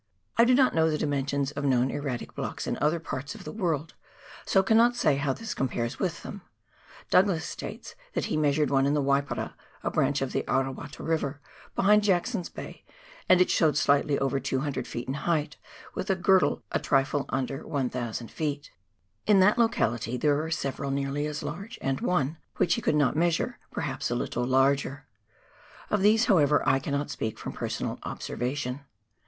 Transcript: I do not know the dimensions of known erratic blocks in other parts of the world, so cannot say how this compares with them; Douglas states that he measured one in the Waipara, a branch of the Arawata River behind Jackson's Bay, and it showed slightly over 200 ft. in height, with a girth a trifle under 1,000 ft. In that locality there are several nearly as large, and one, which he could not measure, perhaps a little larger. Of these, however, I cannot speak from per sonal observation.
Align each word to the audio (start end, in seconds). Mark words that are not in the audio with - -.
I 0.35 0.45
do 0.45 0.55
not 0.55 0.73
know 0.73 0.89
the 0.89 0.97
dimensions 0.97 1.51
of 1.51 1.63
known 1.63 1.91
erratic 1.91 2.33
blocks 2.33 2.65
in 2.65 2.75
other 2.81 2.99
parts 2.99 3.35
of 3.35 3.43
the 3.43 3.51
world, 3.51 3.93
so 4.47 4.63
cannot 4.63 4.95
say 4.95 5.17
how 5.17 5.31
this 5.31 5.53
compares 5.53 5.99
with 5.99 6.23
them; 6.23 6.41
Douglas 7.11 7.45
states 7.45 7.93
that 8.13 8.25
he 8.25 8.35
measured 8.35 8.71
one 8.71 8.87
in 8.87 8.95
the 8.95 9.01
Waipara, 9.03 9.53
a 9.83 9.91
branch 9.91 10.23
of 10.23 10.31
the 10.31 10.41
Arawata 10.47 11.03
River 11.03 11.39
behind 11.75 12.01
Jackson's 12.01 12.49
Bay, 12.49 12.83
and 13.29 13.41
it 13.41 13.51
showed 13.51 13.77
slightly 13.77 14.17
over 14.17 14.39
200 14.39 14.85
ft. 14.85 15.05
in 15.07 15.13
height, 15.13 15.57
with 15.93 16.09
a 16.09 16.15
girth 16.15 16.61
a 16.71 16.79
trifle 16.79 17.27
under 17.29 17.63
1,000 17.67 18.29
ft. 18.31 18.69
In 19.27 19.39
that 19.39 19.59
locality 19.59 20.17
there 20.17 20.41
are 20.41 20.49
several 20.49 20.89
nearly 20.89 21.27
as 21.27 21.43
large, 21.43 21.77
and 21.79 22.01
one, 22.01 22.39
which 22.57 22.73
he 22.73 22.81
could 22.81 22.95
not 22.95 23.15
measure, 23.15 23.59
perhaps 23.69 24.09
a 24.09 24.15
little 24.15 24.45
larger. 24.45 25.05
Of 25.91 26.01
these, 26.01 26.25
however, 26.25 26.67
I 26.67 26.79
cannot 26.79 27.11
speak 27.11 27.37
from 27.37 27.53
per 27.53 27.67
sonal 27.67 27.99
observation. 28.01 28.79